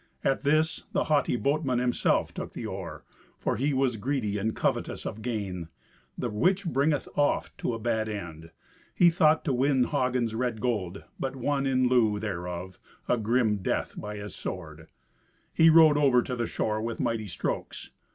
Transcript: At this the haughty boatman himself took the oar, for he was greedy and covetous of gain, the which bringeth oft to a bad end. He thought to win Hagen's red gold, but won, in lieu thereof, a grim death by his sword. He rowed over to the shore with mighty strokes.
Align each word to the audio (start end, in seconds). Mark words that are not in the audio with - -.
At 0.23 0.43
this 0.43 0.85
the 0.93 1.03
haughty 1.03 1.35
boatman 1.35 1.77
himself 1.77 2.33
took 2.33 2.53
the 2.53 2.65
oar, 2.65 3.03
for 3.37 3.55
he 3.57 3.71
was 3.71 3.97
greedy 3.97 4.39
and 4.39 4.55
covetous 4.55 5.05
of 5.05 5.21
gain, 5.21 5.67
the 6.17 6.31
which 6.31 6.65
bringeth 6.65 7.07
oft 7.15 7.55
to 7.59 7.75
a 7.75 7.79
bad 7.79 8.09
end. 8.09 8.49
He 8.95 9.11
thought 9.11 9.45
to 9.45 9.53
win 9.53 9.83
Hagen's 9.83 10.33
red 10.33 10.59
gold, 10.59 11.03
but 11.19 11.35
won, 11.35 11.67
in 11.67 11.87
lieu 11.87 12.17
thereof, 12.19 12.79
a 13.07 13.15
grim 13.15 13.57
death 13.57 13.93
by 13.95 14.15
his 14.15 14.33
sword. 14.33 14.87
He 15.53 15.69
rowed 15.69 15.97
over 15.99 16.23
to 16.23 16.35
the 16.35 16.47
shore 16.47 16.81
with 16.81 16.99
mighty 16.99 17.27
strokes. 17.27 17.91